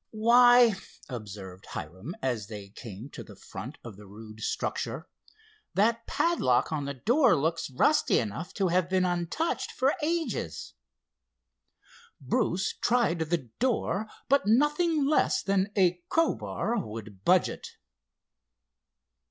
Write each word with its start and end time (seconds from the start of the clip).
"Why," 0.09 0.77
observed 1.09 1.67
Hiram 1.67 2.15
as 2.23 2.47
they 2.47 2.69
came 2.69 3.11
to 3.11 3.23
the 3.23 3.35
front 3.35 3.77
of 3.83 3.97
the 3.97 4.07
rude 4.07 4.39
structure, 4.41 5.07
"that 5.75 6.07
padlock 6.07 6.71
on 6.71 6.85
the 6.85 6.95
door 6.95 7.35
looks 7.35 7.69
rusty 7.69 8.17
enough 8.17 8.51
to 8.55 8.69
have 8.69 8.89
been 8.89 9.05
untouched 9.05 9.71
for 9.71 9.93
ages." 10.01 10.73
Bruce 12.19 12.73
tried 12.77 13.19
the 13.19 13.51
door, 13.59 14.07
but 14.27 14.47
nothing 14.47 15.05
less 15.05 15.43
than 15.43 15.71
a 15.77 16.01
crowbar 16.09 16.79
would 16.83 17.23
budge 17.23 17.47
it. 17.49 17.67